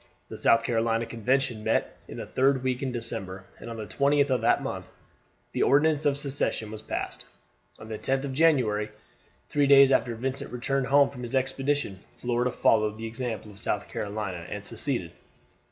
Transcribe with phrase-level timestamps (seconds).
[0.29, 4.31] The South Carolina Convention met in the third week in December, and on the 20th
[4.31, 4.87] of that month
[5.51, 7.23] the Ordinance of Secession was passed.
[7.77, 8.89] On the 10th of January,
[9.47, 13.87] three days after Vincent returned home from his expedition, Florida followed the example of South
[13.89, 15.13] Carolina and seceded.